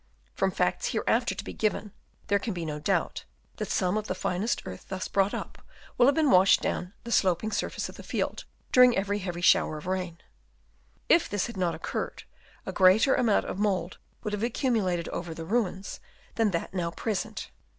[0.33, 1.91] From facts hereafter to be given
[2.25, 3.25] there can be no doubt
[3.57, 5.61] that some of the finest earth thus brought up
[5.95, 9.77] will have been washed down the sloping surface of the field during every heavy shower
[9.77, 10.17] of rain.
[11.07, 12.23] If this had not occurred
[12.65, 15.99] a greater amount of mould would have accumu lated over the ruins
[16.33, 17.51] than that now present.